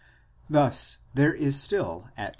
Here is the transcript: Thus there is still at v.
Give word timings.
Thus 0.49 0.97
there 1.13 1.31
is 1.31 1.61
still 1.61 2.09
at 2.17 2.29
v. 2.29 2.29